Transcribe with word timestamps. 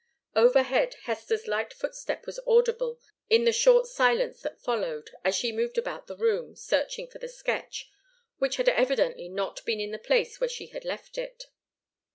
Overhead, 0.35 0.95
Hester's 1.03 1.45
light 1.47 1.73
footstep 1.73 2.25
was 2.25 2.39
audible 2.47 2.99
in 3.29 3.43
the 3.43 3.51
short 3.51 3.85
silence 3.85 4.41
that 4.41 4.59
followed, 4.59 5.11
as 5.23 5.35
she 5.35 5.51
moved 5.51 5.77
about 5.77 6.07
the 6.07 6.17
room, 6.17 6.55
searching 6.55 7.07
for 7.07 7.19
the 7.19 7.29
sketch, 7.29 7.87
which 8.39 8.55
had 8.55 8.67
evidently 8.67 9.29
not 9.29 9.63
been 9.63 9.79
in 9.79 9.91
the 9.91 9.99
place 9.99 10.41
where 10.41 10.49
she 10.49 10.65
had 10.69 10.85
left 10.85 11.19
it. 11.19 11.49